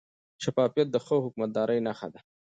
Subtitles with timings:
[0.43, 2.19] شفافیت د ښه حکومتدارۍ نښه ده.